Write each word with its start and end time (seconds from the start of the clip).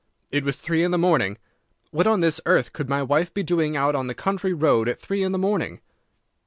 It 0.31 0.43
was 0.43 0.57
three 0.57 0.83
in 0.83 0.89
the 0.89 0.97
morning. 0.97 1.37
What 1.91 2.07
on 2.07 2.21
this 2.21 2.41
earth 2.47 2.73
could 2.73 2.89
my 2.89 3.03
wife 3.03 3.31
be 3.31 3.43
doing 3.43 3.77
out 3.77 3.93
on 3.93 4.07
the 4.07 4.15
country 4.15 4.51
road 4.51 4.89
at 4.89 4.99
three 4.99 5.21
in 5.21 5.31
the 5.31 5.37
morning? 5.37 5.79